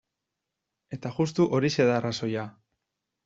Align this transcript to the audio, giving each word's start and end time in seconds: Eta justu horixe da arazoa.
Eta 0.97 1.11
justu 1.17 1.45
horixe 1.57 1.87
da 1.91 1.95
arazoa. 1.99 2.47